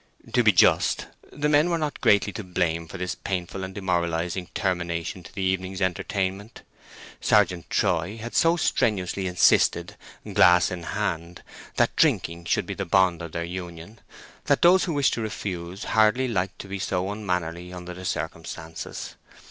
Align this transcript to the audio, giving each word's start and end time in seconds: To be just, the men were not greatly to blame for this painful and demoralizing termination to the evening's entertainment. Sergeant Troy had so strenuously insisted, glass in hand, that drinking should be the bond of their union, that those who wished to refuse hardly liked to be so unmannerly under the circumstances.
To 0.33 0.41
be 0.43 0.51
just, 0.51 1.05
the 1.31 1.47
men 1.47 1.69
were 1.69 1.77
not 1.77 2.01
greatly 2.01 2.33
to 2.33 2.43
blame 2.43 2.87
for 2.87 2.97
this 2.97 3.13
painful 3.13 3.63
and 3.63 3.75
demoralizing 3.75 4.47
termination 4.55 5.21
to 5.21 5.31
the 5.31 5.43
evening's 5.43 5.79
entertainment. 5.79 6.63
Sergeant 7.19 7.69
Troy 7.69 8.17
had 8.17 8.33
so 8.33 8.55
strenuously 8.57 9.27
insisted, 9.27 9.95
glass 10.33 10.71
in 10.71 10.81
hand, 10.81 11.43
that 11.75 11.95
drinking 11.95 12.45
should 12.45 12.65
be 12.65 12.73
the 12.73 12.83
bond 12.83 13.21
of 13.21 13.33
their 13.33 13.43
union, 13.43 13.99
that 14.45 14.63
those 14.63 14.85
who 14.85 14.93
wished 14.93 15.13
to 15.13 15.21
refuse 15.21 15.83
hardly 15.83 16.27
liked 16.27 16.57
to 16.57 16.67
be 16.67 16.79
so 16.79 17.11
unmannerly 17.11 17.71
under 17.71 17.93
the 17.93 18.03
circumstances. 18.03 19.13